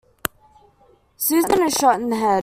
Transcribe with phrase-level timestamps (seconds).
[1.15, 2.39] Susan is shot in the head.